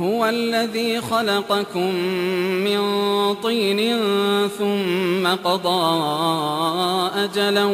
هو 0.00 0.26
الذي 0.26 1.00
خلقكم 1.00 1.94
من 2.64 2.80
طين 3.34 3.98
ثم 4.58 5.26
قضى 5.26 6.00
أجلا 7.24 7.64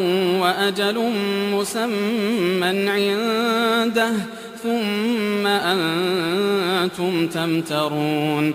وأجل 0.41 1.13
مسمى 1.53 2.89
عنده 2.89 4.13
ثم 4.63 5.47
أنتم 5.47 7.27
تمترون 7.27 8.55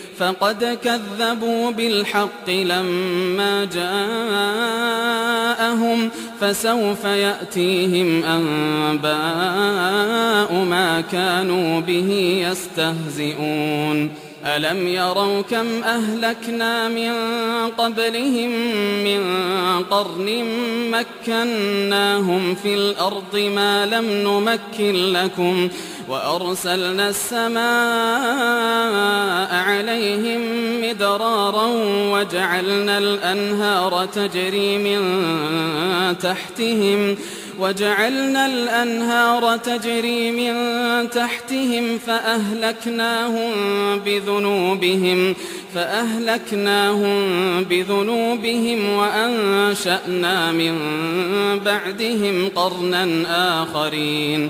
فقد 0.21 0.77
كذبوا 0.83 1.71
بالحق 1.71 2.49
لما 2.49 3.65
جاءهم 5.65 6.09
فسوف 6.41 7.03
يأتيهم 7.05 8.23
أنباء 8.23 9.11
ما 10.53 11.01
كانوا 11.11 11.79
به 11.79 12.41
يستهزئون. 12.49 14.11
ألم 14.45 14.87
يروا 14.87 15.41
كم 15.41 15.83
أهلكنا 15.83 16.87
من 16.87 17.11
قبلهم 17.77 18.49
من 19.03 19.23
قرن 19.83 20.45
مكناهم 20.91 22.55
في 22.55 22.73
الأرض 22.73 23.51
ما 23.55 23.85
لم 23.85 24.05
نمكن 24.05 25.13
لكم 25.13 25.69
وأرسلنا 26.09 27.09
السماء 27.09 27.61
عليهم 29.55 30.41
مدرارا 30.81 31.67
وجعلنا 32.11 32.97
الأنهار 32.97 34.05
تجري 34.05 34.77
من 34.77 35.01
تحتهم 36.17 37.17
وجعلنا 37.59 38.45
الأنهار 38.45 39.57
تجري 39.57 40.31
من 40.31 40.55
تحتهم 41.09 41.97
فأهلكناهم 41.97 43.51
بذنوبهم 44.05 45.35
فأهلكناهم 45.75 47.13
بذنوبهم 47.63 48.89
وأنشأنا 48.89 50.51
من 50.51 50.79
بعدهم 51.65 52.49
قرنا 52.55 53.07
آخرين 53.63 54.49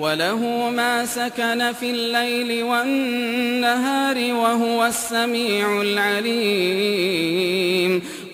وله 0.00 0.70
ما 0.76 1.06
سكن 1.06 1.72
في 1.72 1.90
الليل 1.90 2.62
والنهار 2.64 4.34
وهو 4.34 4.86
السميع 4.86 5.82
العليم. 5.82 7.42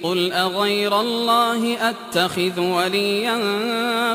قل 0.02 0.32
أغير 0.32 1.00
الله 1.00 1.76
أتخذ 1.90 2.60
وليا 2.60 3.38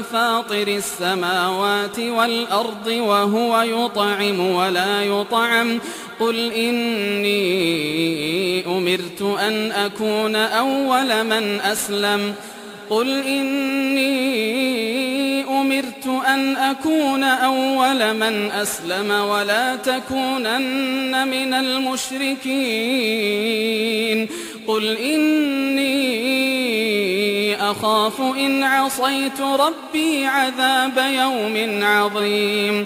فاطر 0.02 0.68
السماوات 0.68 2.00
والأرض 2.00 2.88
وهو 2.88 3.62
يطعم 3.62 4.40
ولا 4.40 5.04
يطعم. 5.04 5.80
قل 6.20 6.52
إني 6.52 7.46
أمرت 8.66 9.22
أن 9.22 9.72
أكون 9.72 10.36
أول 10.36 11.24
من 11.24 11.60
أسلم. 11.60 12.34
قل 12.90 13.10
إني 13.10 14.83
أمرت 15.74 16.08
أن 16.28 16.58
أكون 16.58 17.24
أول 17.24 18.14
من 18.14 18.52
أسلم 18.52 19.12
ولا 19.12 19.76
تكونن 19.76 21.28
من 21.28 21.54
المشركين. 21.54 22.54
قل 24.68 24.98
إني 24.98 25.94
أخاف 27.72 28.22
إن 28.22 28.64
عصيت 28.64 29.42
ربي 29.42 30.26
عذاب 30.26 30.98
يوم 30.98 31.84
عظيم. 31.84 32.86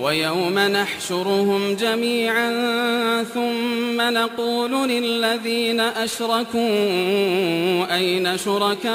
ويوم 0.00 0.58
نحشرهم 0.58 1.74
جميعا 1.74 2.50
ثم 3.34 4.00
نقول 4.00 4.88
للذين 4.88 5.80
أشركوا 5.80 6.60
أين 7.96 8.38
شركاؤكم؟ 8.38 8.90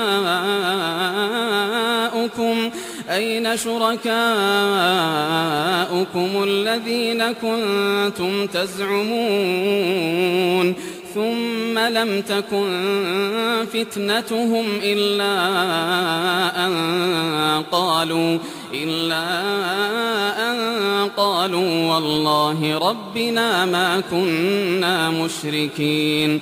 أين 3.10 3.57
شركاؤكم 3.57 4.10
الذين 6.44 7.31
كنتم 7.31 8.48
تزعمون؟ 8.48 9.75
ثم 11.15 11.79
لم 11.79 12.21
تكن 12.21 13.65
فتنتهم 13.73 14.65
إلا 14.83 15.35
أن 16.65 16.73
قالوا 17.71 18.38
إلا 18.73 19.23
أن 20.51 20.57
قالوا 21.17 21.94
والله 21.94 22.77
ربنا 22.77 23.65
ما 23.65 24.00
كنا 24.12 25.09
مشركين. 25.09 26.41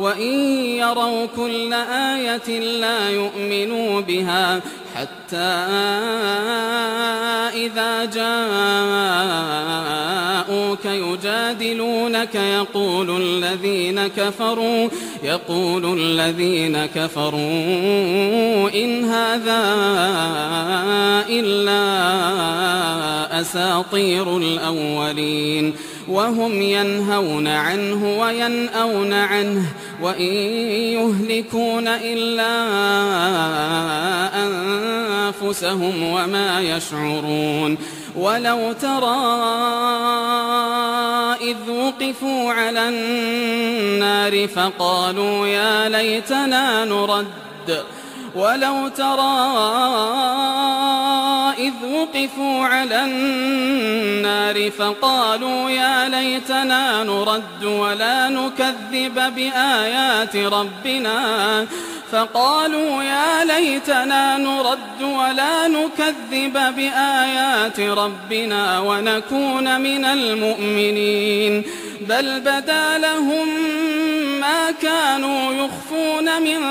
وإن 0.00 0.32
يروا 0.76 1.26
كل 1.36 1.72
آية 1.72 2.58
لا 2.58 3.10
يؤمنوا 3.10 4.00
بها 4.00 4.60
حتى 4.94 5.54
إذا 7.54 8.04
جاءوك 10.44 10.84
يجادلونك 10.84 12.34
يقول 12.34 13.22
الذين 13.22 14.06
كفروا 14.06 14.88
يقول 15.22 15.98
الذين 16.00 16.86
كفروا 16.86 17.40
إن 18.74 19.04
هذا 19.04 19.64
إلا 21.28 21.80
أساطير 23.40 24.36
الأولين 24.36 25.74
وهم 26.08 26.62
ينهون 26.62 27.46
عنه 27.46 28.20
وينأون 28.20 29.12
عنه 29.12 29.64
وإن 30.02 30.32
يهلكون 30.92 31.88
إلا 31.88 32.54
أنفسهم 34.44 36.02
وما 36.02 36.60
يشعرون 36.60 37.78
ولو 38.16 38.72
ترى 38.72 39.16
إذ 41.40 41.70
وقفوا 41.70 42.52
على 42.52 42.88
النار 42.88 44.48
فقالوا 44.48 45.46
يا 45.46 45.88
ليتنا 45.88 46.84
نرد 46.84 47.84
ولو 48.34 48.88
ترى 48.88 49.34
إذ 51.58 51.72
وقفوا 51.92 52.64
على 52.64 53.04
النار 53.04 54.70
فقالوا 54.70 55.70
يا 55.70 56.08
ليتنا 56.08 57.04
نرد 57.04 57.64
ولا 57.64 58.28
نكذب 58.28 59.34
بآيات 59.34 60.36
ربنا. 60.36 61.66
فقالوا 62.12 63.02
يا 63.02 63.44
ليتنا 63.44 64.36
نرد 64.36 65.02
ولا 65.02 65.68
نكذب 65.68 66.52
بآيات 66.76 67.80
ربنا 67.80 68.80
ونكون 68.80 69.80
من 69.80 70.04
المؤمنين. 70.04 71.64
بل 72.08 72.40
بدا 72.40 72.98
لهم 72.98 73.48
ما 74.40 74.70
كانوا 74.70 75.52
يخفون 75.52 76.42
من 76.42 76.64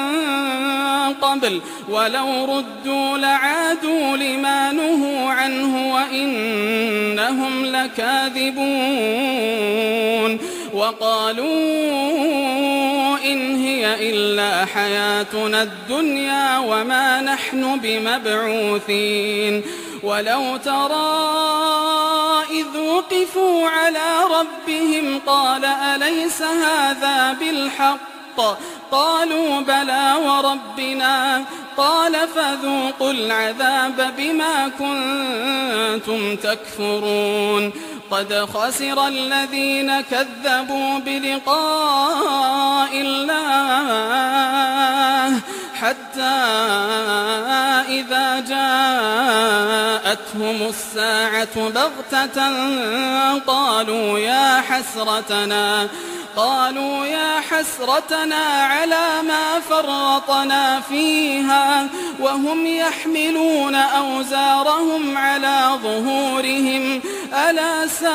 قبل 1.22 1.62
ولو 1.90 2.46
ردوا 2.46 3.18
لعادوا 3.18 4.18
لما 4.18 4.72
نهوا 4.72 5.30
عنه 5.30 5.94
وإنهم 5.94 7.66
لكاذبون 7.66 8.74
وقالوا 10.74 11.48
إن 13.26 13.64
هي 13.64 14.10
إلا 14.10 14.66
حياتنا 14.66 15.64
الدنيا 15.64 16.58
وما 16.58 17.22
نحن 17.22 17.80
بمبعوثين 17.80 19.64
ولو 20.04 20.58
ترى 20.58 21.24
إذ 22.52 22.78
وقفوا 22.78 23.70
على 23.70 24.24
ربهم 24.40 25.20
قال 25.28 25.66
أليس 25.66 26.42
هذا 26.42 27.34
بالحق؟ 27.34 28.04
قالوا 28.92 29.60
بلى 29.62 30.16
وربنا 30.26 31.46
قال 31.78 32.14
فذوقوا 32.36 33.12
العذاب 33.12 34.14
بما 34.18 34.56
كنتم 34.80 36.36
تكفرون. 36.36 37.74
قد 38.12 38.34
خسر 38.54 39.08
الذين 39.08 40.02
كذبوا 40.02 41.00
بلقاء 41.00 42.92
الله 42.94 44.54
حتى 45.82 46.40
إذا 48.00 48.40
جاءتهم 50.04 50.58
الساعة 50.70 51.56
بغتة 51.70 52.38
قالوا 53.48 54.20
يا 54.20 54.62
حسرتنا 54.70 55.88
قالوا 56.36 57.06
يا 57.06 57.42
حسرتنا 57.50 58.44
على 58.74 59.22
ما 59.28 59.60
فرطنا 59.70 60.80
فيها. 60.90 61.63
وهم 62.20 62.66
يحملون 62.68 63.76
أوزارهم 63.76 65.18
على 65.18 65.70
ظهورهم. 65.84 67.02
ألا 67.50 67.88
ساء 67.88 68.14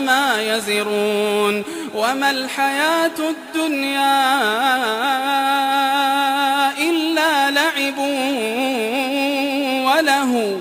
ما 0.00 0.42
يزرون. 0.42 1.64
وما 1.94 2.30
الحياة 2.30 3.10
الدنيا 3.18 4.32
إلا 6.78 7.50
لعب 7.50 7.98
وله 9.86 10.60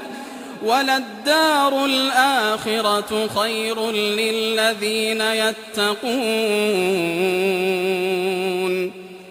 وللدار 0.64 1.86
الآخرة 1.86 3.30
خير 3.40 3.92
للذين 3.92 5.22
يتقون. 5.22 6.12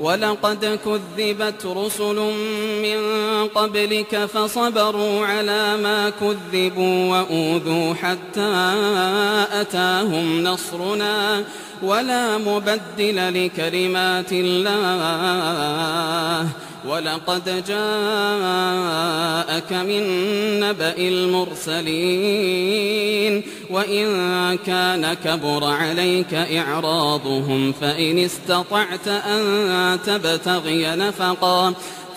ولقد 0.00 0.78
كذبت 0.84 1.66
رسل 1.66 2.16
من 2.82 3.00
قبلك 3.48 4.16
فصبروا 4.16 5.26
على 5.26 5.76
ما 5.76 6.10
كذبوا 6.10 7.10
وأوذوا 7.10 7.94
حتى 7.94 8.52
أتاهم 9.52 10.42
نصرنا 10.44 11.44
ولا 11.82 12.38
مبدل 12.38 13.44
لكلمات 13.44 14.32
الله. 14.32 16.48
ولقد 16.88 17.64
جاءك 17.68 19.72
من 19.72 20.02
نبأ 20.60 20.94
المرسلين. 20.98 22.62
وإن 23.70 24.06
كان 24.66 25.14
كبر 25.24 25.64
عليك 25.64 26.34
إعراضهم 26.34 27.72
فإن 27.80 28.18
استطعت 28.18 29.08
أن 29.08 29.98
تبتغي 30.06 30.96
نفقا. 30.96 31.74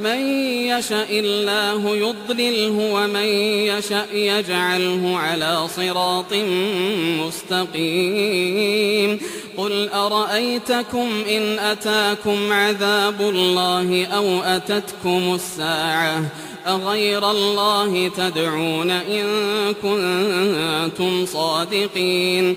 من 0.00 0.20
يشاء 0.72 1.08
الله 1.10 1.96
يضلله 1.96 2.76
ومن 2.92 3.28
يشاء 3.72 4.08
يجعله 4.12 5.18
على 5.18 5.68
صراط 5.76 6.34
مستقيم. 7.26 9.20
قل 9.56 9.88
أرأيتكم 9.88 11.08
إن 11.28 11.58
أتاكم 11.58 12.52
عذاب 12.52 13.20
الله 13.20 14.06
أو 14.06 14.42
أتتكم 14.42 15.34
الساعة 15.34 16.24
أغير 16.66 17.30
الله 17.30 18.08
تدعون 18.08 18.90
إن 18.90 19.24
كنتم 19.82 21.26
صادقين. 21.26 22.56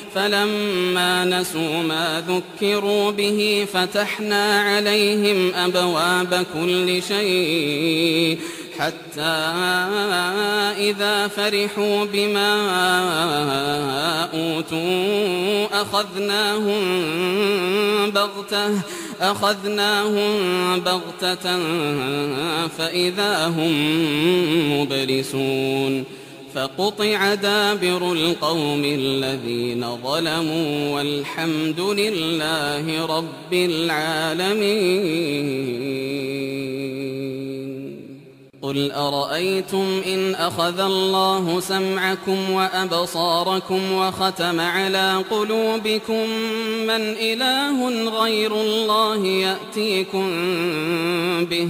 فلما 0.15 1.25
نسوا 1.25 1.83
ما 1.83 2.23
ذكروا 2.27 3.11
به 3.11 3.67
فتحنا 3.73 4.61
عليهم 4.61 5.53
أبواب 5.55 6.45
كل 6.53 7.03
شيء 7.03 8.39
حتى 8.79 9.21
إذا 10.77 11.27
فرحوا 11.27 12.05
بما 12.05 12.53
أوتوا 14.33 15.81
أخذناهم 15.81 16.81
بغتة 18.11 18.81
أخذناهم 19.21 20.39
بغتة 20.79 21.59
فإذا 22.77 23.47
هم 23.47 23.73
مبلسون 24.81 26.20
فقطع 26.55 27.33
دابر 27.33 28.11
القوم 28.11 28.83
الذين 28.85 29.97
ظلموا 30.03 30.95
والحمد 30.95 31.79
لله 31.79 33.05
رب 33.05 33.53
العالمين. 33.53 35.31
قل 38.61 38.91
أرأيتم 38.91 40.01
إن 40.05 40.35
أخذ 40.35 40.79
الله 40.79 41.59
سمعكم 41.59 42.51
وأبصاركم 42.51 43.91
وختم 43.91 44.59
على 44.59 45.23
قلوبكم 45.31 46.29
من 46.87 47.01
إله 47.19 48.09
غير 48.21 48.55
الله 48.55 49.25
يأتيكم 49.25 50.27
به 51.45 51.69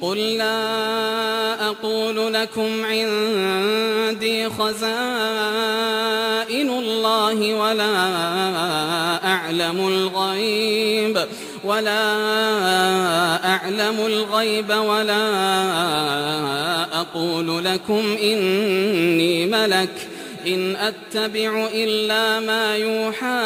قل 0.00 0.18
لا 0.36 1.66
أقول 1.66 2.34
لكم 2.34 2.84
عندي 2.84 4.48
خزائن 4.48 4.74
الله 6.70 7.54
ولا 7.54 7.94
أعلم 9.24 9.88
الغيب 9.88 11.18
ولا 11.64 12.04
أعلم 13.44 14.06
الغيب 14.06 14.70
ولا 14.70 15.24
أقول 17.00 17.64
لكم 17.64 18.16
إني 18.22 19.46
ملك 19.46 20.08
إن 20.46 20.76
أتبع 20.76 21.68
إلا 21.74 22.40
ما 22.40 22.76
يوحى 22.76 23.40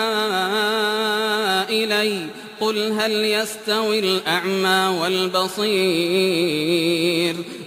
إليّ 1.70 2.26
قل 2.60 2.92
هل 2.92 3.12
يستوي 3.12 3.98
الأعمى 3.98 4.98
والبصير 5.00 6.48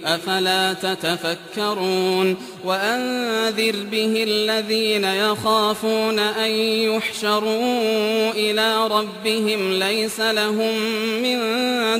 أفلا 0.04 0.72
تتفكرون 0.72 2.36
وأنذر 2.64 3.76
به 3.92 4.24
الذين 4.28 5.04
يخافون 5.04 6.18
أن 6.18 6.50
يحشروا 6.50 8.30
إلى 8.32 8.86
ربهم 8.86 9.72
ليس 9.72 10.20
لهم 10.20 10.74
من 11.22 11.38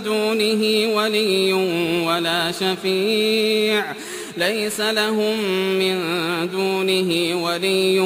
دونه 0.03 0.95
ولي 0.95 1.53
ولا 2.07 2.53
شفيع 2.53 3.95
ليس 4.37 4.81
لهم 4.81 5.39
من 5.79 5.99
دونه 6.53 7.43
ولي 7.45 8.01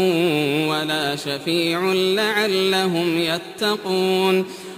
ولا 0.68 1.16
شفيع 1.16 1.92
لعلهم 1.92 3.18
يتقون 3.18 4.46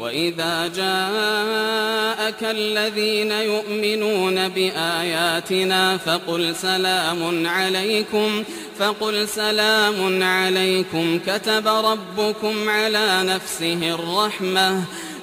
وإذا 0.00 0.66
جاءك 0.76 2.42
الذين 2.42 3.32
يؤمنون 3.32 4.48
بآياتنا 4.48 5.96
فقل 5.96 6.56
سلام 6.56 7.46
عليكم 7.46 8.44
فقل 8.78 9.28
سلام 9.28 10.22
عليكم. 10.22 11.20
كتب 11.26 11.68
ربكم 11.68 12.68
على 12.68 13.22
نفسه 13.22 13.94
الرحمة 13.94 14.82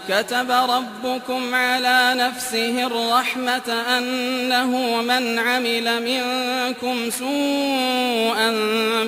كتب 0.10 0.52
ربكم 0.52 1.56
على 1.56 2.14
نفسه 2.16 2.88
الرحمة 2.88 3.70
أنه 3.98 5.02
من 5.02 5.40
عمل 5.40 6.04
منكم 6.04 7.10
سوءا 7.10 8.52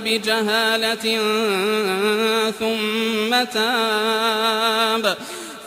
بجهالة 0.06 1.06
ثم 2.60 3.44
تاب. 3.54 5.18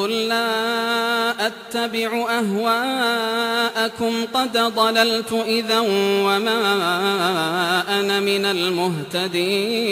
قل 0.00 0.28
لا 0.28 1.46
أتبع 1.46 2.26
أهواءكم 2.38 4.12
قد 4.34 4.58
ضللت 4.58 5.32
إذا 5.46 5.80
وما 6.24 6.60
أنا 8.00 8.20
من 8.20 8.44
المهتدين 9.24 9.90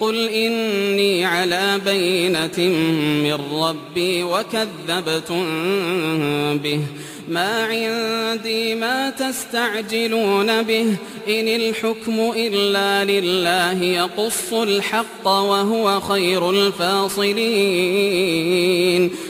قل 0.00 0.28
إني 0.28 1.24
على 1.24 1.80
بينة 1.84 2.58
من 3.22 3.38
ربي 3.52 4.22
وكذبتم 4.22 5.44
به 6.58 6.80
ما 7.30 7.64
عندي 7.64 8.74
ما 8.74 9.10
تستعجلون 9.10 10.62
به. 10.62 10.96
إن 11.28 11.48
الحكم 11.48 12.32
إلا 12.36 13.04
لله 13.04 13.82
يقص 13.82 14.52
الحق 14.52 15.26
وهو 15.26 16.00
خير 16.00 16.50
الفاصلين. 16.50 17.50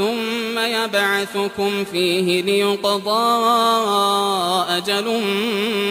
ثم 0.00 0.58
يبعثكم 0.58 1.84
فيه 1.84 2.42
ليقضى 2.42 3.40
أجل 4.68 5.22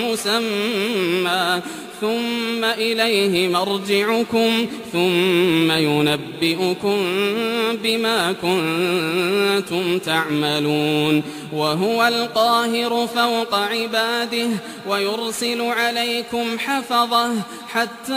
مسمى. 0.04 1.62
ثم 2.02 2.64
إليه 2.64 3.48
مرجعكم 3.48 4.68
ثم 4.94 5.72
ينبئكم 5.72 6.98
بما 7.84 8.32
كنتم 8.32 10.00
تعملون 10.00 11.24
وهو 11.54 12.08
القاهر 12.08 13.08
فوق 13.16 13.56
عباده 13.56 14.48
ويرسل 14.88 15.62
عليكم 15.62 16.60
حفظه 16.60 17.32
حتى 17.70 18.14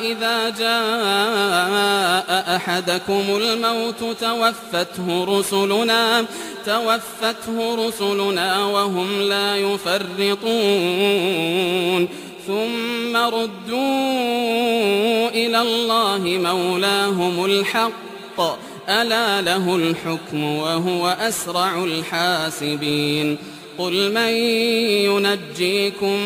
إذا 0.00 0.50
جاء 0.50 2.56
أحدكم 2.56 3.22
الموت 3.28 4.04
توفته 4.20 5.24
رسلنا 5.38 6.24
توفته 6.66 7.86
رسلنا 7.86 8.66
وهم 8.66 9.20
لا 9.20 9.56
يفرطون 9.56 10.34
ثم 12.46 13.16
ردوا 13.16 13.78
إلى 15.28 15.62
الله 15.62 16.52
مولاهم 16.52 17.44
الحق. 17.44 18.40
ألا 18.88 19.40
له 19.40 19.76
الحكم 19.76 20.44
وهو 20.44 21.16
أسرع 21.20 21.84
الحاسبين. 21.84 23.38
قل 23.78 24.12
من 24.12 24.32
ينجيكم 25.10 26.18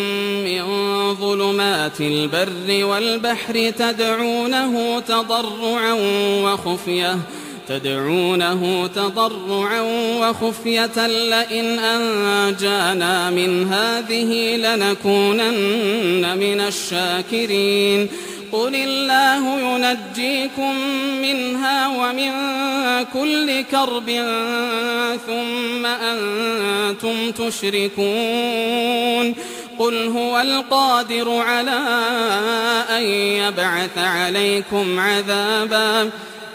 من 0.44 0.64
ظلمات 1.14 2.00
البر 2.00 2.84
والبحر 2.84 3.72
تدعونه 3.78 5.00
تضرعا 5.00 5.92
وخفية. 6.44 7.18
تدعونه 7.68 8.86
تضرعا 8.86 9.80
وخفية 10.20 11.06
لئن 11.06 11.78
أنجانا 11.78 13.30
من 13.30 13.72
هذه 13.72 14.56
لنكونن 14.56 16.38
من 16.38 16.60
الشاكرين. 16.60 18.08
قل 18.52 18.74
الله 18.74 19.60
ينجيكم 19.60 20.74
منها 21.22 21.88
ومن 21.88 22.32
كل 23.12 23.62
كرب 23.62 24.10
ثم 25.26 25.86
أنتم 25.86 27.30
تشركون. 27.30 29.34
قل 29.78 30.06
هو 30.06 30.40
القادر 30.40 31.30
على 31.30 31.80
أن 32.90 33.02
يبعث 33.02 33.98
عليكم 33.98 35.00
عذاباً. 35.00 36.10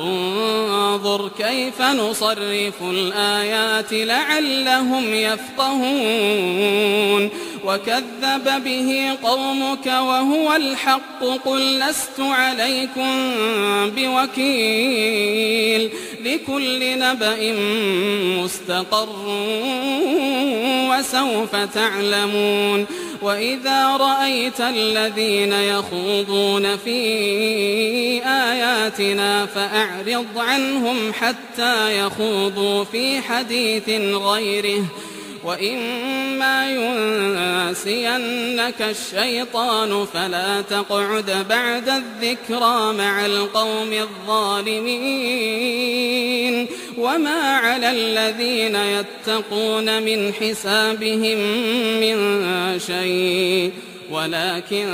انظر 0.00 1.30
كيف 1.38 1.82
نصرف 1.82 2.82
الآيات 2.82 3.92
لعلهم 3.92 5.14
يفقهون. 5.14 6.50
وكذب 7.64 8.64
به 8.64 9.16
قومك 9.22 9.86
وهو 9.86 10.56
الحق 10.56 11.24
قل 11.44 11.78
لست 11.78 12.20
عليكم 12.20 13.30
بوكيل. 13.96 15.90
لكل 16.24 16.98
نبأ 16.98 17.52
مستقر 18.42 19.08
وسوف 20.90 21.56
تعلمون. 21.56 22.86
وإذا 23.22 23.96
رأيت 23.96 24.60
الذين 24.60 25.52
يخوضون 25.52 26.76
في 26.76 27.00
آياتنا 28.24 29.46
فأعرض 29.90 30.38
عنهم 30.38 31.12
حتى 31.12 31.98
يخوضوا 31.98 32.84
في 32.84 33.20
حديث 33.20 33.88
غيره. 34.14 34.84
وإما 35.44 36.70
ينسينك 37.70 38.82
الشيطان 38.82 40.06
فلا 40.14 40.60
تقعد 40.60 41.46
بعد 41.48 41.88
الذكرى 41.88 42.92
مع 42.92 43.26
القوم 43.26 43.92
الظالمين. 43.92 44.96
وما 46.98 47.56
على 47.56 47.90
الذين 47.90 48.76
يتقون 48.76 50.02
من 50.02 50.32
حسابهم 50.32 51.38
من 52.00 52.78
شيء. 52.78 53.72
ولكن 54.10 54.86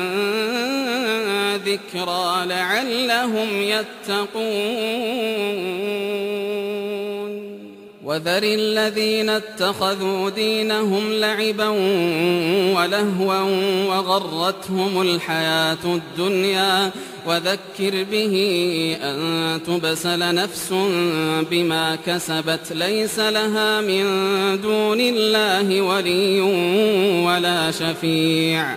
ذكرى 1.66 2.46
لعلهم 2.46 3.48
يتقون. 3.62 4.37
وذر 8.05 8.42
الذين 8.42 9.31
اتخذوا 9.31 10.31
دينهم 10.31 11.12
لعبا 11.12 11.68
ولهوا 12.76 13.40
وغرتهم 13.88 15.02
الحياة 15.02 15.85
الدنيا. 15.85 16.90
وذكر 17.26 18.05
به 18.12 18.37
أن 19.02 19.61
تبسل 19.66 20.35
نفس 20.35 20.74
بما 21.50 21.98
كسبت 22.07 22.72
ليس 22.72 23.18
لها 23.18 23.81
من 23.81 24.05
دون 24.61 25.00
الله 25.00 25.81
ولي 25.81 26.40
ولا 27.26 27.70
شفيع. 27.70 28.76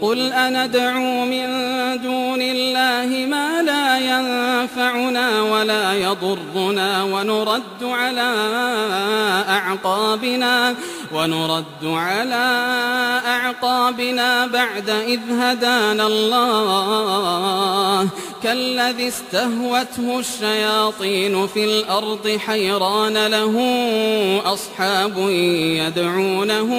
قل 0.00 0.32
أندعو 0.32 1.24
من 1.24 1.46
دون 2.02 2.42
الله 2.42 3.26
ما 3.26 3.62
لا 3.62 3.98
ينفعنا 3.98 5.42
ولا 5.42 5.94
يضرنا 5.94 7.02
ونرد 7.02 7.82
على 7.82 8.34
أعقابنا 9.48 10.74
ونرد 11.14 11.84
على 11.84 12.70
أعقابنا 13.26 14.46
بعد 14.46 14.90
إذ 14.90 15.20
هدانا 15.30 16.06
الله. 16.06 18.08
كالذي 18.42 19.08
استهوته 19.08 20.18
الشياطين 20.18 21.46
في 21.46 21.64
الأرض 21.64 22.38
حيران 22.46 23.26
له 23.26 23.54
أصحاب 24.44 25.18
يدعونه 25.58 26.74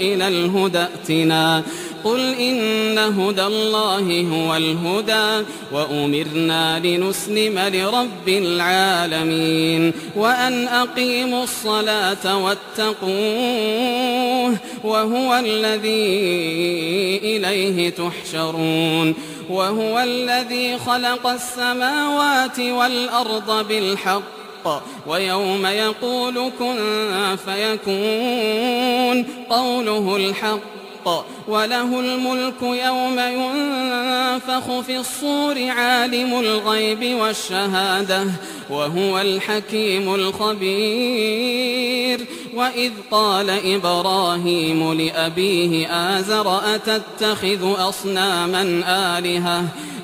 إلى 0.00 0.28
الهدى 0.28 0.78
ائتنا. 0.78 1.62
قل 2.04 2.34
إن 2.34 2.98
هدى 2.98 3.42
الله 3.42 4.26
هو 4.32 4.56
الهدى 4.56 5.46
وأمرنا 5.72 6.78
لنسلم 6.78 7.58
لرب 7.58 8.28
العالمين. 8.28 9.92
وأن 10.16 10.68
أقيموا 10.68 11.44
الصلاة 11.44 12.44
واتقوه 12.44 13.08
وهو 14.84 15.34
الذي 15.34 16.18
إليه 17.22 17.90
تحشرون. 17.90 19.14
وهو 19.50 20.00
الذي 20.00 20.78
خلق 20.78 21.26
السماوات 21.26 22.60
والأرض 22.60 23.68
بالحق 23.68 24.22
ويوم 25.06 25.66
يقول 25.66 26.50
كن 26.58 27.36
فيكون 27.44 29.24
قوله 29.50 30.16
الحق. 30.16 30.77
وله 31.48 32.00
الملك 32.00 32.62
يوم 32.62 33.18
ينفخ 33.18 34.80
في 34.80 34.96
الصور 34.96 35.68
عالم 35.68 36.40
الغيب 36.40 37.18
والشهادة 37.18 38.26
وهو 38.70 39.20
الحكيم 39.20 40.14
الخبير. 40.14 41.78
وإذ 42.54 42.92
قال 43.10 43.50
إبراهيم 43.50 44.92
لأبيه 44.92 45.88
آزر 46.18 46.60
أتتخذ 46.74 47.88
أصناما 47.88 48.82
آلهة؟ 49.18 49.64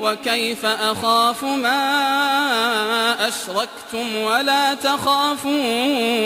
وكيف 0.00 0.66
أخاف 0.66 1.44
ما 1.44 3.28
أشركتم 3.28 4.16
ولا 4.16 4.74
تخافون 4.74 6.18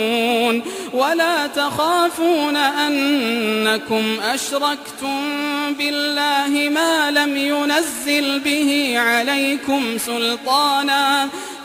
ولا 0.93 1.47
تخافون 1.47 2.55
أنكم 2.55 4.19
أشركتم 4.23 5.21
بالله 5.77 6.69
ما 6.69 7.11
لم 7.11 7.37
ينزل 7.37 8.39
به 8.39 8.93
عليكم 8.97 9.97
سلطانا 9.97 11.29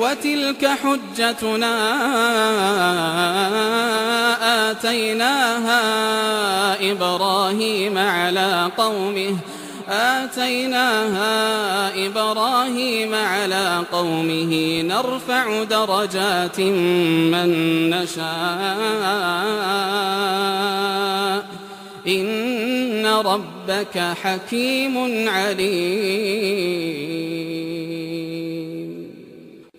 وتلك 0.00 0.66
حجتنا 0.66 1.74
آتيناها 4.70 5.82
إبراهيم 6.92 7.98
على 7.98 8.70
قومه 8.78 9.36
آتيناها 9.88 11.36
إبراهيم 12.06 13.14
على 13.14 13.84
قومه. 13.92 14.82
نرفع 14.82 15.62
درجات 15.62 16.60
من 16.60 17.50
نشاء. 17.90 18.30
إن 22.06 23.06
ربك 23.06 24.14
حكيم 24.22 25.28
عليم. 25.28 26.80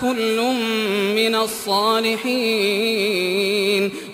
كل 0.00 0.40
من 1.14 1.34
الصالحين 1.34 2.80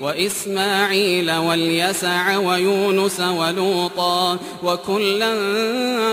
وإسماعيل 0.00 1.32
واليسع 1.32 2.36
ويونس 2.36 3.20
ولوطا 3.20 4.38
وكلا 4.62 5.36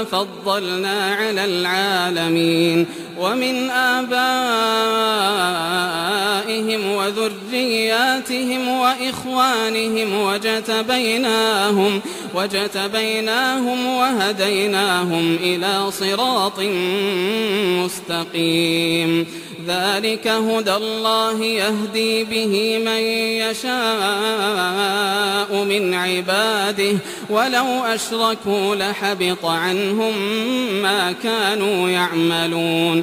فضلنا 0.03 1.15
على 1.15 1.45
العالمين 1.45 2.86
ومن 3.19 3.69
آبائهم 3.69 4.12
وذرياتهم 6.91 8.67
وإخوانهم 8.67 10.21
وجتبيناهم 10.21 12.02
وجتبيناهم 12.36 13.86
وهديناهم 13.95 15.38
إلى 15.43 15.91
صراط 15.91 16.60
مستقيم. 17.84 19.28
ذلك 19.67 20.28
هدى 20.28 20.73
الله 20.76 21.43
يهدي 21.43 22.23
به 22.23 22.78
من 22.86 23.02
يشاء 23.47 23.73
من 25.63 25.93
عباده. 25.93 26.97
ولو 27.30 27.84
أشركوا 27.84 28.76
لحبط 28.76 29.45
عنهم 29.45 30.13
ما 30.82 31.13
كانوا 31.23 31.89
يعملون. 31.89 33.02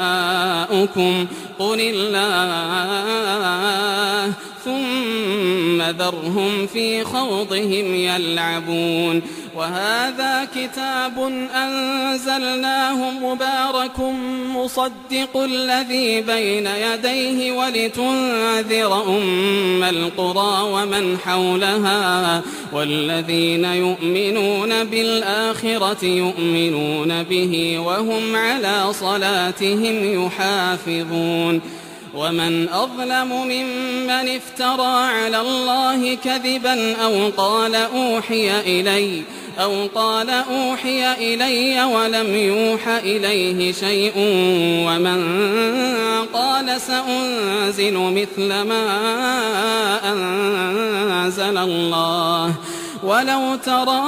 قل 1.59 1.79
الله. 1.79 3.21
ثم 4.65 5.81
ذرهم 5.81 6.67
في 6.67 7.03
خوضهم 7.03 7.95
يلعبون. 7.95 9.21
وهذا 9.61 10.47
كتاب 10.55 11.19
أنزلناه 11.55 13.11
مبارك 13.11 13.99
مصدق 14.55 15.37
الذي 15.37 16.21
بين 16.21 16.67
يديه 16.67 17.51
ولتنذر 17.51 19.03
أم 19.17 19.83
القرى 19.83 20.71
ومن 20.71 21.17
حولها 21.25 22.41
والذين 22.73 23.65
يؤمنون 23.65 24.83
بالآخرة 24.83 26.05
يؤمنون 26.05 27.23
به 27.23 27.79
وهم 27.79 28.35
على 28.35 28.93
صلاتهم 28.93 30.25
يحافظون 30.25 31.61
ومن 32.15 32.69
أظلم 32.69 33.31
ممن 33.31 34.35
افترى 34.35 35.05
على 35.05 35.41
الله 35.41 36.15
كذبا 36.15 36.95
أو 36.95 37.29
قال 37.37 37.75
أوحي 37.75 38.59
إليّ 38.59 39.23
أو 39.59 39.87
قال 39.95 40.29
أوحي 40.29 41.13
إلي 41.13 41.83
ولم 41.83 42.35
يوح 42.35 42.87
إليه 42.87 43.71
شيء 43.71 44.13
ومن 44.87 45.21
قال 46.33 46.81
سأنزل 46.81 47.93
مثل 47.93 48.47
ما 48.47 48.85
أنزل 50.03 51.57
الله. 51.57 52.53
ولو 53.03 53.55
ترى 53.55 54.01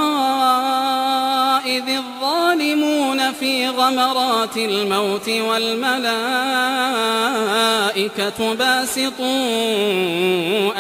إذ 1.66 1.84
الظالمون 1.90 3.32
في 3.32 3.68
غمرات 3.70 4.58
الموت 4.58 5.30
والملائكة 5.30 6.14
باسطوا 8.54 9.24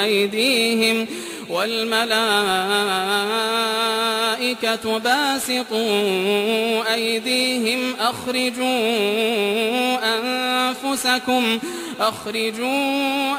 أيديهم 0.03 1.07
والملائكة 1.53 2.13
باسطوا 4.99 6.93
أيديهم 6.93 7.95
أخرجوا 7.99 8.67
أنفسكم 10.17 11.59
أخرجوا 11.99 13.35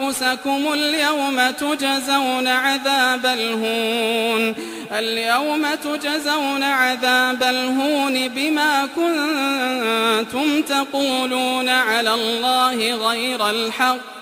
أنفسكم 0.00 0.72
اليوم 0.72 1.50
تجزون 1.50 2.46
عذاب 2.46 3.26
الهون 3.26 4.54
اليوم 4.92 5.66
تجزون 5.84 6.62
عذاب 6.62 7.42
الهون 7.42 8.28
بما 8.28 8.88
كنتم 8.96 10.62
تقولون 10.62 11.68
على 11.68 12.14
الله 12.14 12.94
غير 12.94 13.50
الحق 13.50 14.16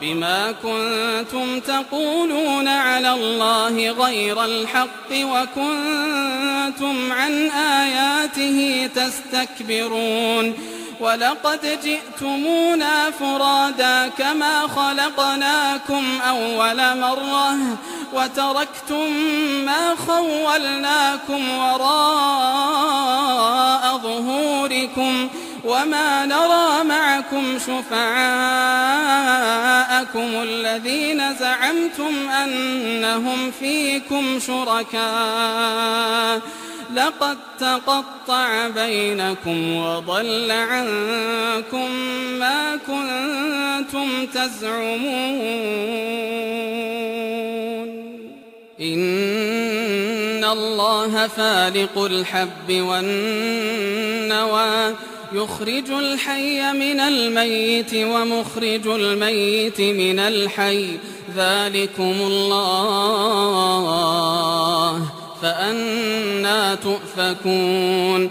بما 0.00 0.54
كنتم 0.62 1.60
تقولون 1.60 2.68
على 2.68 3.12
الله 3.12 3.90
غير 3.90 4.44
الحق 4.44 5.10
وكنتم 5.12 7.12
عن 7.12 7.50
آياته 7.50 8.90
تستكبرون 8.94 10.54
ولقد 11.00 11.78
جئتمونا 11.84 13.10
فرادا 13.10 14.08
كما 14.08 14.66
خلقناكم 14.66 16.04
أول 16.28 17.00
مرة 17.00 17.56
وتركتم 18.12 19.12
ما 19.64 19.94
خولناكم 20.06 21.58
وراء 21.58 23.06
ظهوركم 23.98 25.28
وما 25.66 26.26
نرى 26.26 26.84
معكم 26.84 27.58
شفعاءكم 27.58 27.96
الذين 30.42 31.34
زعمتم 31.34 32.28
أنهم 32.28 33.50
فيكم 33.50 34.38
شركاء. 34.46 36.40
لقد 36.94 37.38
تقطع 37.60 38.68
بينكم 38.68 39.76
وضل 39.76 40.50
عنكم 40.50 41.90
ما 42.38 42.76
كنتم 42.86 44.26
تزعمون. 44.26 45.06
إن 48.80 50.44
الله 50.44 51.26
فالق 51.26 51.98
الحب 51.98 52.70
والنوى. 52.70 53.76
يخرج 55.32 55.90
الحي 55.90 56.72
من 56.72 57.00
الميت 57.00 57.94
ومخرج 57.94 58.86
الميت 58.86 59.80
من 59.80 60.18
الحي. 60.18 60.88
ذلكم 61.36 62.14
الله. 62.20 63.06
فأنا 65.42 66.74
تؤفكون. 66.74 68.30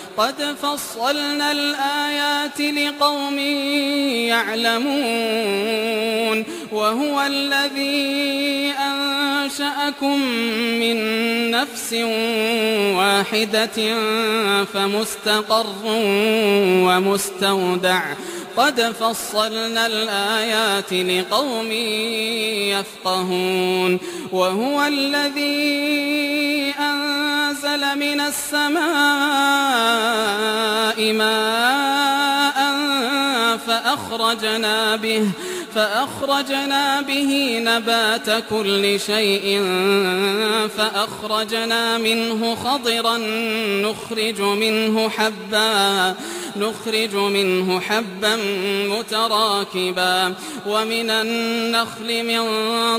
قد 0.21 0.55
فصلنا 0.61 1.51
الآيات 1.51 2.61
لقوم 2.61 3.37
يعلمون 4.29 6.45
وهو 6.71 7.21
الذي 7.21 8.73
أنشأكم 8.79 10.21
من 10.79 10.97
نفس 11.51 11.93
واحدة 12.97 13.95
فمستقر 14.63 15.75
ومستودع 16.85 18.03
قد 18.57 18.81
فصلنا 18.81 19.87
الآيات 19.87 20.93
لقوم 20.93 21.71
يفقهون 22.71 23.99
وهو 24.31 24.83
الذي 24.83 26.73
أنزل 26.79 27.99
من 27.99 28.21
السماء 28.21 30.10
ماء 31.13 32.77
فأخرجنا 33.67 34.95
به 34.95 35.27
فأخرجنا 35.75 37.01
به 37.01 37.61
نبات 37.63 38.43
كل 38.49 38.99
شيء 38.99 39.63
فأخرجنا 40.77 41.97
منه 41.97 42.55
خضرا 42.55 43.17
نخرج 43.81 44.41
منه 44.41 45.09
حبا 45.09 46.15
نخرج 46.57 47.15
منه 47.15 47.79
حبا 47.79 48.35
متراكبا 48.87 50.33
ومن 50.67 51.09
النخل 51.09 52.23
من 52.23 52.41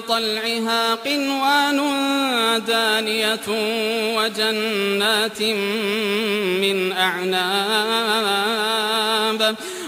طلعها 0.01 0.95
قنوان 0.95 1.81
دانية 2.67 3.49
وجنات 4.17 5.43
من 6.63 6.93
أعناب 6.93 8.23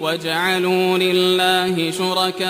وجعلوا 0.00 0.98
لله 0.98 1.90
شركاء 1.90 2.48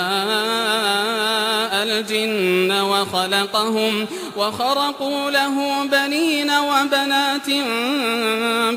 الجن 1.82 2.72
وخلقهم 2.72 4.07
وخرقوا 4.36 5.30
له 5.30 5.84
بنين 5.84 6.51
وبنات 6.51 7.51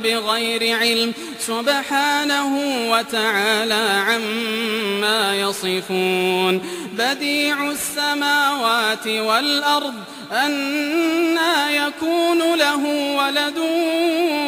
بغير 0.03 0.77
علم 0.77 1.13
سبحانه 1.39 2.59
وتعالى 2.91 4.03
عما 4.07 5.35
يصفون 5.35 6.61
بديع 6.93 7.71
السماوات 7.71 9.07
والأرض 9.07 9.93
أنا 10.31 11.71
يكون 11.71 12.55
له 12.55 12.83
ولد 13.17 13.57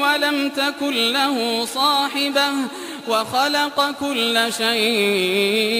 ولم 0.04 0.50
تكن 0.50 1.14
له 1.14 1.66
صاحبة 1.66 2.52
وخلق 3.08 3.92
كل 4.00 4.40
شيء 4.58 5.74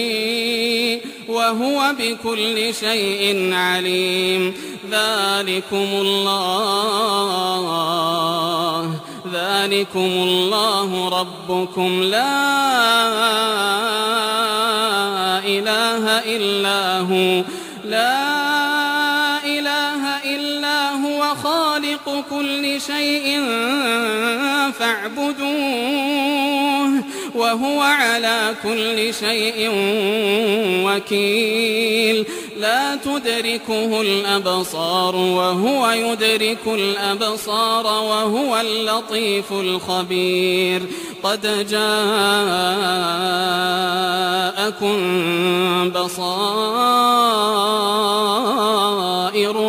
وهو 1.28 1.94
بكل 1.98 2.74
شيء 2.74 3.54
عليم. 3.54 4.54
ذلكم 4.90 5.88
الله 6.04 6.44
ذلكم 9.32 9.98
الله 9.98 11.08
ربكم. 11.20 12.02
لا 12.02 12.34
إله 15.44 16.04
إلا 16.36 16.98
هو 17.00 17.42
لا 17.84 18.33
خالق 21.94 22.24
كل 22.30 22.80
شيء 22.80 23.42
فاعبدوه 24.78 26.24
وهو 27.34 27.80
على 27.80 28.54
كل 28.62 29.14
شيء 29.14 29.70
وكيل. 30.86 32.26
لا 32.58 32.96
تدركه 32.96 34.00
الأبصار 34.00 35.16
وهو 35.16 35.90
يدرك 35.90 36.66
الأبصار 36.66 37.86
وهو 37.86 38.60
اللطيف 38.60 39.52
الخبير. 39.52 40.82
قد 41.22 41.66
جاءكم 41.70 41.94
بصائر 45.90 46.34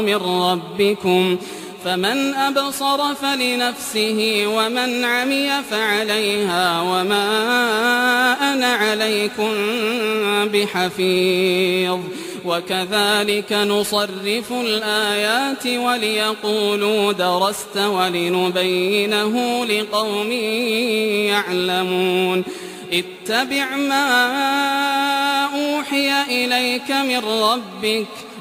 من 0.02 0.16
ربكم 0.16 1.38
فمن 1.86 2.34
أبصر 2.34 3.16
فلنفسه 3.16 4.44
ومن 4.48 5.06
عمي 5.06 5.52
فعليها 5.72 6.82
وما 6.82 7.24
أنا 8.54 8.74
عليكم 8.74 9.52
بحفيظ. 10.54 12.00
وكذلك 12.46 13.54
نصرف 13.54 14.52
الآيات 14.52 15.68
وليقولوا 15.68 17.12
درست 17.12 17.78
ولنبينه 17.78 19.66
لقوم 19.66 20.32
يعلمون. 21.32 22.44
اتبع 22.94 23.76
ما 23.76 24.06
أوحي 25.46 26.24
إليك 26.24 26.92
من 26.92 27.18
ربك 27.18 28.08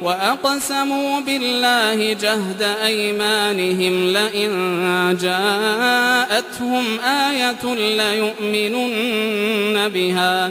وأقسموا 0.00 1.20
بالله 1.20 2.12
جهد 2.12 2.62
أيمانهم 2.62 4.12
لئن 4.12 4.50
جاءتهم 5.20 7.00
آية 7.00 7.74
ليؤمنن 7.74 9.88
بها 9.88 10.50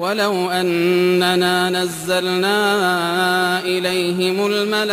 ولو 0.00 0.50
أننا 0.50 1.70
نزلنا 1.70 3.60
إليهم 3.60 4.46
الملائكة 4.46 4.92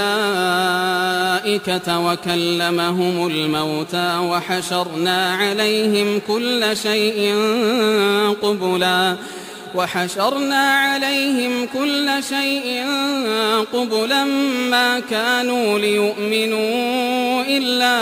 وكلمهم 2.00 3.28
الموتى 3.28 4.18
وحشرنا 4.18 5.36
عليهم 5.36 6.22
كل 6.28 6.78
شيء 6.78 7.36
قبلاً 8.42 9.16
وحشرنا 9.76 10.72
عليهم 10.72 11.68
كل 11.74 12.10
شيء 12.30 12.86
قبلا 13.74 14.24
ما 14.72 15.00
كانوا 15.00 15.80
ليؤمنوا 15.80 17.44
إلا 17.48 17.98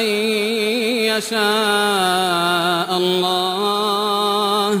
أن 0.00 0.04
يشاء 1.14 2.96
الله 2.96 4.80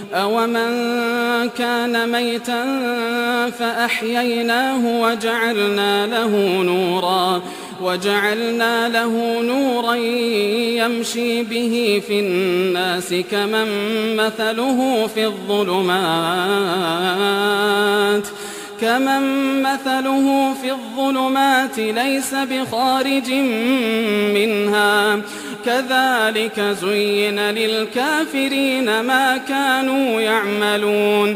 أومن 0.13 1.49
كان 1.49 2.09
ميتا 2.11 2.65
فأحييناه 3.59 5.01
وجعلنا 5.01 6.07
له 6.07 6.61
نورا 6.63 7.41
وجعلنا 7.81 8.89
له 8.89 9.41
نورا 9.41 9.95
يمشي 10.75 11.43
به 11.43 12.03
في 12.07 12.19
الناس 12.19 13.13
كمن 13.31 13.67
مثله 14.15 15.09
في 15.15 15.25
الظلمات 15.25 15.91
كمن 18.81 19.61
مثله 19.61 20.53
في 20.61 20.71
الظلمات 20.71 21.77
ليس 21.77 22.33
بخارج 22.33 23.31
منها. 24.33 25.21
كذلك 25.65 26.59
زين 26.81 27.39
للكافرين 27.39 29.01
ما 29.01 29.37
كانوا 29.37 30.21
يعملون. 30.21 31.35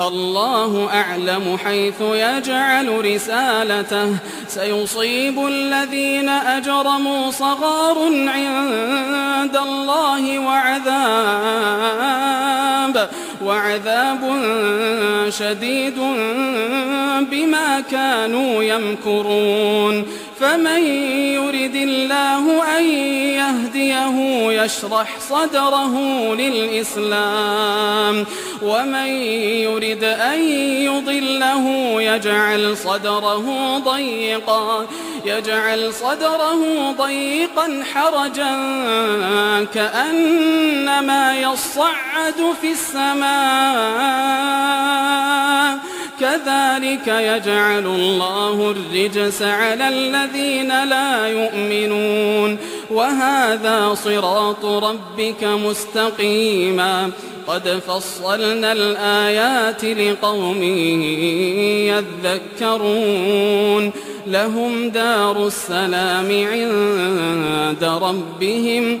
الله 0.00 0.88
أعلم 0.92 1.58
حيث 1.64 2.00
يجعل 2.00 3.14
رسالته. 3.14 4.16
سيصيب 4.48 5.46
الذين 5.46 6.28
أجرموا 6.28 7.30
صغار 7.30 7.98
عند 8.26 9.56
الله 9.56 10.38
وعذاب 10.38 10.82
وعذاب 13.44 14.20
شديد 15.28 15.98
بما 17.30 17.80
كانوا 17.90 18.62
يمكرون. 18.62 20.06
فمن 20.42 20.82
يرد 21.38 21.74
الله 21.74 22.44
أن 22.78 22.84
يهديه 23.38 24.16
يشرح 24.62 25.08
صدره 25.30 25.94
للإسلام 26.34 28.26
ومن 28.62 29.06
يرد 29.66 30.04
أن 30.04 30.40
يضله 30.88 31.64
يجعل 32.02 32.76
صدره 32.76 33.78
ضيقا 33.78 34.86
يجعل 35.24 35.94
صدره 35.94 36.90
ضيقا 36.90 37.84
حرجا 37.94 38.54
كأنما 39.74 41.36
يصعد 41.40 42.54
في 42.60 42.72
السماء. 42.72 44.32
كذلك 46.22 47.06
يجعل 47.06 47.86
الله 47.86 48.70
الرجس 48.70 49.42
على 49.42 49.88
الذين 49.88 50.84
لا 50.84 51.26
يؤمنون. 51.26 52.58
وهذا 52.90 53.94
صراط 53.94 54.64
ربك 54.64 55.44
مستقيما. 55.44 57.10
قد 57.46 57.80
فصلنا 57.88 58.72
الآيات 58.72 59.84
لقوم 59.84 60.62
يذكرون. 62.62 63.92
لهم 64.26 64.88
دار 64.88 65.46
السلام 65.46 66.46
عند 66.52 67.84
ربهم. 67.84 69.00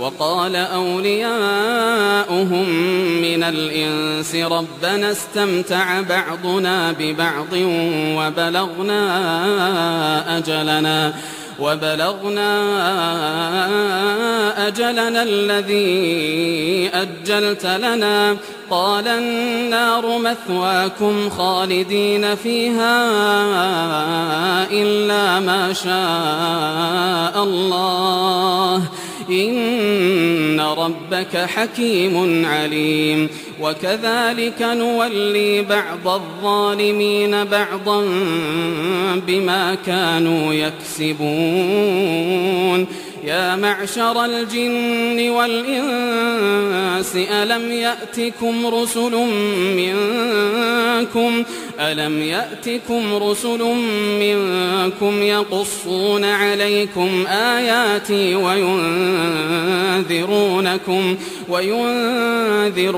وقال 0.00 0.56
أولياؤهم 0.56 1.88
من 3.22 3.42
الإنس 3.42 4.34
ربنا 4.34 5.10
استمتع 5.10 6.00
بعضنا 6.00 6.92
ببعض 6.98 7.52
وبلغنا 8.16 9.00
أجلنا 10.38 11.14
وبلغنا 11.60 12.50
أجلنا 14.68 15.22
الذي 15.22 16.90
أجلت 16.94 17.66
لنا 17.66 18.36
قال 18.70 19.08
النار 19.08 20.18
مثواكم 20.18 21.30
خالدين 21.30 22.34
فيها 22.34 23.00
إلا 24.70 25.40
ما 25.40 25.72
شاء 25.72 27.44
الله 27.44 28.82
إن 29.30 30.60
ربك 30.60 31.36
حكيم 31.36 32.46
عليم. 32.46 33.28
وكذلك 33.60 34.62
نولي 34.62 35.62
بعض 35.62 36.08
الظالمين 36.08 37.44
بعضا 37.44 38.04
بما 39.26 39.76
كانوا 39.86 40.54
يكسبون. 40.54 41.20
يا 43.24 43.56
معشر 43.56 44.24
الجن 44.24 45.30
والإنس 45.30 47.16
ألم 47.16 47.72
يأتكم 47.72 48.66
رسل 48.66 49.12
منكم؟ 49.76 51.44
ألم 51.80 52.22
يأتكم 52.22 53.14
رسل 53.14 53.74
منكم 54.20 55.22
يقصون 55.22 56.24
عليكم 56.24 57.26
آياتي 57.26 58.34
وينذرونكم 58.34 59.56
وينذرونكم 61.48 62.92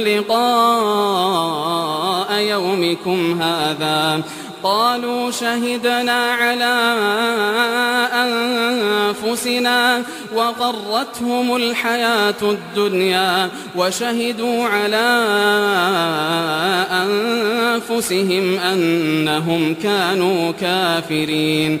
لقاء 0.00 1.48
يومكم 2.40 3.42
هذا؟ 3.42 4.22
قالوا 4.62 5.30
شهدنا 5.30 6.32
على 6.32 6.94
أنفسنا 8.14 10.02
وغرتهم 10.34 11.56
الحياة 11.56 12.34
الدنيا 12.42 13.50
وشهدوا 13.76 14.64
على 14.64 15.08
أنفسهم 16.90 18.58
أنهم 18.58 19.74
كانوا 19.74 20.52
كافرين 20.52 21.80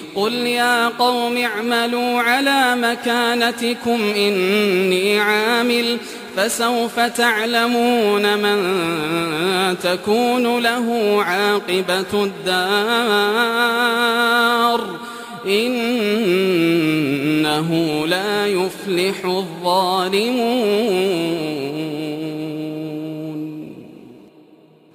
قل 0.15 0.33
يا 0.33 0.87
قوم 0.87 1.37
اعملوا 1.37 2.21
على 2.21 2.75
مكانتكم 2.75 4.01
إني 4.15 5.19
عامل 5.19 5.97
فسوف 6.37 6.99
تعلمون 6.99 8.37
من 8.37 8.59
تكون 9.83 10.59
له 10.59 11.17
عاقبة 11.23 12.23
الدار 12.23 13.61
إنه 15.47 16.81
لا 18.07 18.47
يفلح 18.47 19.25
الظالمون. 19.25 20.61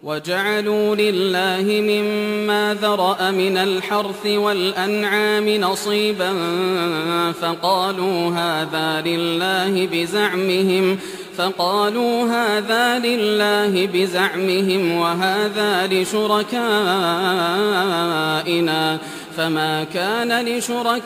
وجعلوا 0.06 0.96
لله 0.96 1.80
مما 1.80 2.76
ذرأ 2.82 3.30
من 3.30 3.56
الحرث 3.56 4.26
والأنعام 4.26 5.48
نصيبا 5.48 6.32
فقالوا 7.40 8.30
هذا 8.30 9.00
لله 9.06 9.86
بزعمهم 9.92 10.98
فقالوا 11.36 12.24
هذا 12.24 12.98
لله 12.98 13.86
بزعمهم 13.86 14.96
وهذا 14.96 15.86
لشركائنا. 15.86 16.56
فما 19.36 19.84
كان 19.84 20.44
لشركائهم 20.46 21.02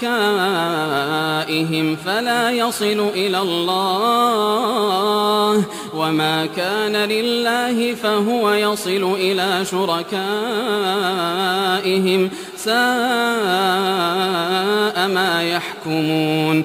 فلا 1.97 2.51
يصل 2.51 3.11
إلى 3.15 3.39
الله 3.39 4.61
وما 5.95 6.47
كان 6.47 6.97
لله 6.97 7.95
فهو 7.95 8.53
يصل 8.53 9.15
إلى 9.15 9.65
شركائهم 9.65 10.11
ساء 12.57 12.71
ما 15.09 15.43
يحكمون 15.43 16.65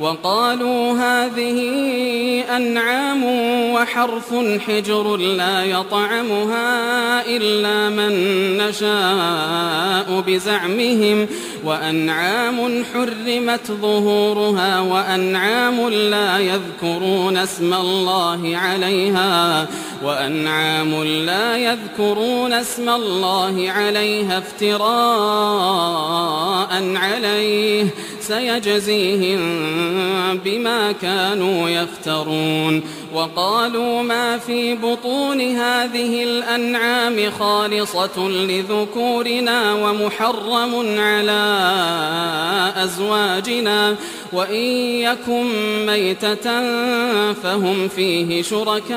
وقالوا 0.00 0.92
هذه 0.92 1.60
أنعام 2.56 3.24
وحرث 3.72 4.34
حجر 4.66 5.16
لا 5.16 5.64
يطعمها 5.64 7.26
إلا 7.26 7.88
من 7.88 8.12
نشاء 8.56 10.24
بزعمهم 10.26 11.26
وأنعام 11.64 12.84
حرمت 12.94 13.72
ظهورها 13.72 14.80
وأنعام 14.80 15.88
لا 15.88 16.38
يذكرون 16.38 17.36
اسم 17.36 17.74
الله 17.74 18.56
عليها 18.56 19.66
وأنعام 20.04 21.04
لا 21.04 21.56
يذكرون 21.56 22.52
اسم 22.52 22.88
الله 22.88 23.70
عليها 23.70 24.38
افتراء 24.38 24.86
عليه 26.96 27.86
سيجزيهم 28.28 29.40
بما 30.44 30.92
كانوا 30.92 31.68
يفترون. 31.68 32.82
وقالوا 33.14 34.02
ما 34.02 34.38
في 34.38 34.74
بطون 34.74 35.40
هذه 35.40 36.24
الأنعام 36.24 37.30
خالصة 37.38 38.28
لذكورنا 38.28 39.72
ومحرم 39.74 41.00
على 41.00 41.62
أزواجنا. 42.76 43.96
وإن 44.32 44.64
يكن 45.06 45.46
ميتة 45.86 46.46
فهم 47.32 47.88
فيه 47.88 48.42
شركاء. 48.42 48.96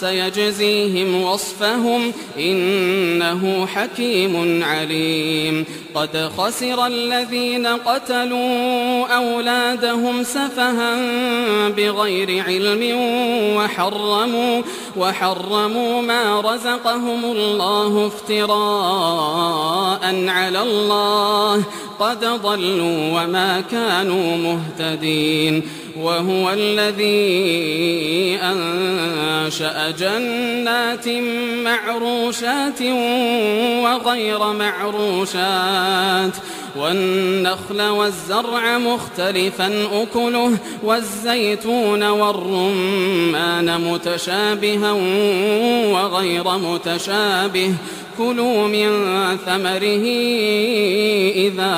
سيجزيهم 0.00 1.22
وصفهم 1.22 2.12
إنه 2.38 3.66
حكيم 3.66 4.64
عليم. 4.64 5.64
قد 5.94 6.30
خسر 6.38 6.86
الذين 6.86 7.66
قتلوا 7.66 9.06
أولادهم 9.06 10.22
سفها 10.22 10.96
بغير 11.68 12.44
علم 12.46 12.96
وحرموا 13.56 14.62
وحرموا 14.96 16.02
ما 16.02 16.40
رزقهم 16.40 17.24
الله 17.24 18.06
افتراء 18.06 20.00
على 20.28 20.62
الله. 20.62 21.62
قد 22.00 22.24
ضلوا 22.24 23.22
وما 23.22 23.60
كانوا 23.60 24.36
مهتدين. 24.36 25.68
وهو 26.00 26.50
الذي 26.50 28.38
أنشأ 28.42 29.90
جنات 29.90 31.08
معروشات 31.64 32.82
وغير 33.82 34.52
معروشات. 34.52 36.32
والنخل 36.76 37.82
والزرع 37.82 38.78
مختلفا 38.78 39.88
أكله 40.02 40.58
والزيتون 40.82 42.02
والرمان 42.02 43.80
متشابها 43.80 44.92
وغير 45.92 46.58
متشابه. 46.58 47.74
كلوا 48.20 48.68
من 48.68 48.88
ثمره 49.46 50.06
إذا 51.34 51.74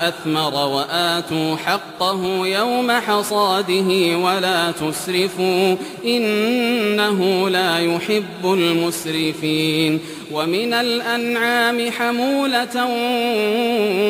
أثمر 0.00 0.54
وآتوا 0.54 1.56
حقه 1.56 2.46
يوم 2.46 2.90
حصاده 2.90 4.16
ولا 4.16 4.70
تسرفوا 4.70 5.76
إنه 6.04 7.48
لا 7.48 7.78
يحب 7.78 8.44
المسرفين 8.44 10.00
ومن 10.32 10.74
الأنعام 10.74 11.90
حمولة 11.90 12.86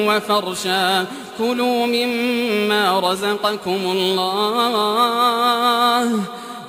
وفرشا 0.09 1.07
كلوا 1.39 1.87
مما 1.87 3.01
رزقكم 3.01 3.81
الله 3.85 5.01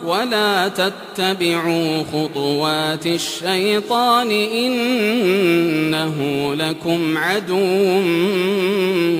ولا 0.06 0.68
تتبعوا 0.68 2.04
خطوات 2.14 3.08
الشيطان 3.08 4.32
إنه 4.32 6.16
لكم 6.56 7.18
عدو 7.18 7.99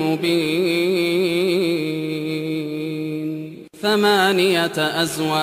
مبين. 0.02 1.22
ثمانية 3.82 4.72
أزواج 5.02 5.42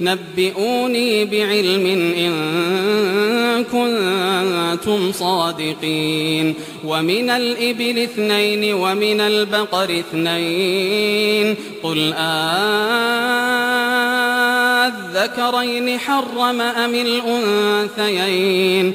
نبئوني 0.00 1.24
بعلم 1.24 1.86
إن 2.18 2.32
كنتم 3.64 5.12
صادقين. 5.12 6.54
ومن 6.84 7.30
الإبل 7.30 7.98
اثنين 7.98 8.74
ومن 8.74 9.20
البقر 9.20 9.84
اثنين. 9.84 11.56
قل 11.82 12.14
أذكرين 14.88 15.98
حرم 15.98 16.60
أم 16.60 16.94
الأنثيين. 16.94 18.94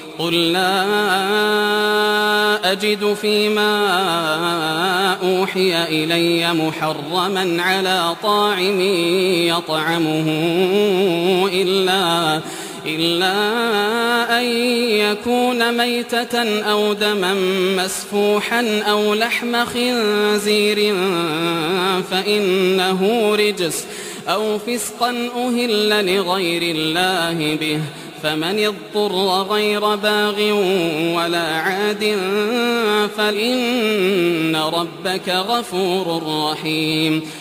قل 0.21 0.51
لا 0.51 0.81
أجد 2.71 3.13
فيما 3.13 3.73
أوحي 5.23 5.83
إلي 5.83 6.53
محرما 6.53 7.63
على 7.63 8.15
طاعم 8.23 8.81
يطعمه 9.47 10.25
إلا 11.53 12.39
إلا 12.85 13.33
أن 14.39 14.45
يكون 14.89 15.77
ميتة 15.77 16.61
أو 16.61 16.93
دما 16.93 17.33
مسفوحا 17.77 18.81
أو 18.89 19.13
لحم 19.13 19.65
خنزير 19.65 20.95
فإنه 22.11 23.31
رجس 23.35 23.85
أو 24.27 24.59
فسقا 24.59 25.29
أهل 25.35 26.15
لغير 26.15 26.75
الله 26.75 27.57
به 27.61 27.81
فمن 28.23 28.59
اضطر 28.59 29.41
غير 29.53 29.95
باغ 29.95 30.41
ولا 31.15 31.55
عاد 31.55 32.17
فإن 33.17 34.55
ربك 34.55 35.29
غفور 35.29 36.23
رحيم. 36.51 37.21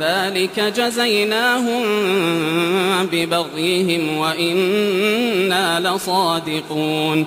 ذلك 0.00 0.60
جزيناهم 0.60 1.82
ببغيهم 3.12 4.16
وإنا 4.16 5.80
لصادقون. 5.80 7.26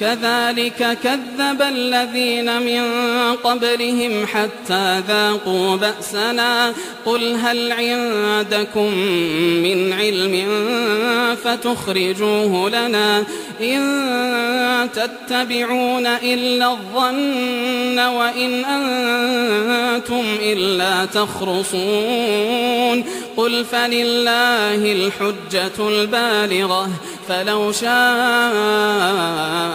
كذلك 0.00 0.98
كذب 1.02 1.62
الذين 1.62 2.62
من 2.62 2.82
قبلهم 3.34 4.26
حتى 4.26 5.02
ذاقوا 5.08 5.76
بأسنا. 5.76 6.72
قل 7.06 7.36
هل 7.42 7.72
عندكم 7.72 8.94
من 9.62 9.92
علم 9.92 10.46
فتخرجوه 11.44 12.70
لنا 12.70 13.24
إن 13.60 14.88
تتبعون 14.94 16.06
إلا 16.06 16.70
الظن 16.70 17.98
وإن 17.98 18.64
أنتم 18.64 20.24
إلا 20.40 21.04
تخرصون. 21.04 23.04
قل 23.36 23.64
فلله 23.64 24.92
الحجة 24.92 25.88
البالغة. 25.88 26.90
فلو 27.28 27.72
شاء 27.72 27.84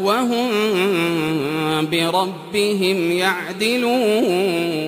وهم 0.00 0.50
بربهم 1.90 3.12
يعدلون. 3.12 4.78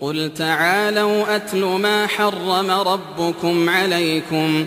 قل 0.00 0.34
تعالوا 0.34 1.36
أتل 1.36 1.64
ما 1.64 2.06
حرم 2.06 2.70
ربكم 2.70 3.68
عليكم 3.70 4.66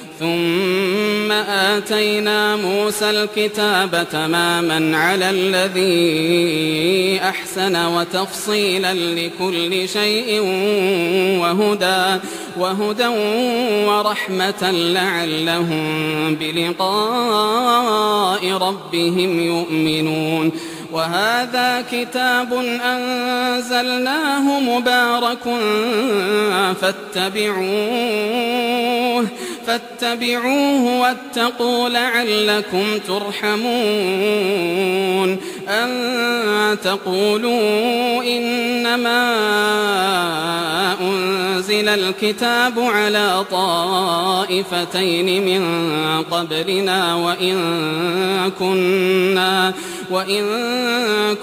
ثم 0.21 1.31
آتينا 1.31 2.55
موسى 2.55 3.09
الكتاب 3.09 4.07
تماما 4.11 4.97
على 4.97 5.29
الذي 5.29 7.19
أحسن 7.21 7.85
وتفصيلا 7.85 8.93
لكل 8.93 9.89
شيء 9.89 10.39
وهدى 11.41 12.19
وهدى 12.57 13.07
ورحمة 13.87 14.71
لعلهم 14.71 16.35
بلقاء 16.35 17.91
ربهم 18.51 19.39
يؤمنون. 19.39 20.51
وهذا 20.91 21.83
كتاب 21.91 22.53
أنزلناه 22.85 24.59
مبارك 24.59 25.43
فاتبعوه 26.81 28.11
فاتبعوه 29.67 30.99
واتقوا 31.01 31.89
لعلكم 31.89 32.99
ترحمون. 33.07 34.51
أن 35.69 36.77
تقولوا 36.83 38.23
إنما 38.23 39.21
أنزل 41.01 41.89
الكتاب 41.89 42.79
على 42.79 43.45
طائفتين 43.51 45.45
من 45.45 45.63
قبلنا 46.23 47.15
وإن 47.15 47.57
كنا 48.59 49.73
وإن 50.11 50.43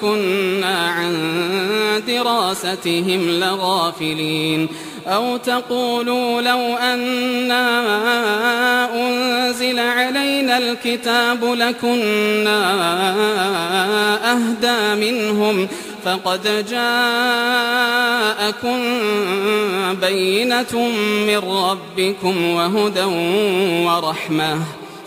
كنا 0.00 0.88
عن 0.90 1.14
دراستهم 2.08 3.30
لغافلين 3.30 4.68
أو 5.06 5.36
تقولوا 5.36 6.42
لو 6.42 6.76
أنا 6.76 7.64
أنزل 8.94 9.78
علينا 9.78 10.58
الكتاب 10.58 11.44
لكنا 11.44 12.58
أهدى 14.32 15.06
منهم 15.06 15.68
فقد 16.04 16.64
جاءكم 16.70 17.58
بينة 20.00 20.88
من 21.26 21.38
ربكم 21.38 22.44
وهدى 22.50 23.04
ورحمة 23.84 24.58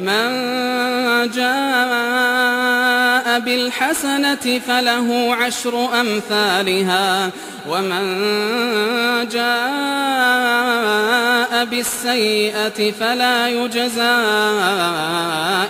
من 0.00 0.28
جاء 1.30 3.40
بالحسنة 3.40 4.60
فله 4.68 5.34
عشر 5.34 6.00
أمثالها 6.00 7.30
ومن 7.68 8.04
جاء 9.28 9.88
بالسيئة 11.64 12.92
فلا 13.00 13.48
يجزى 13.48 14.16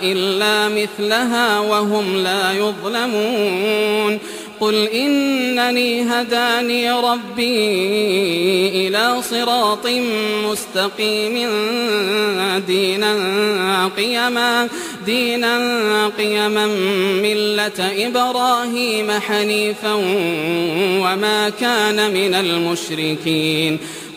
إلا 0.03 0.69
مثلها 0.69 1.59
وهم 1.59 2.23
لا 2.23 2.51
يظلمون. 2.51 4.19
قل 4.59 4.87
إنني 4.87 6.03
هداني 6.03 6.91
ربي 6.91 7.67
إلى 8.87 9.21
صراط 9.21 9.87
مستقيم 10.45 11.49
دينا 12.67 13.89
قيما 13.97 14.67
دينا 15.05 16.07
قيما 16.17 16.67
ملة 17.21 18.07
إبراهيم 18.07 19.11
حنيفا 19.11 19.93
وما 21.03 21.49
كان 21.59 22.13
من 22.13 22.33
المشركين 22.33 23.79